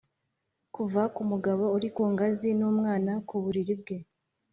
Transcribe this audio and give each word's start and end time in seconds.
kuva 0.75 1.01
kumugabo 1.15 1.65
uri 1.75 1.87
ku 1.95 2.03
ngazi 2.11 2.49
n'umwana 2.59 3.11
ku 3.27 3.35
buriri 3.43 3.73
bwe. 3.81 3.97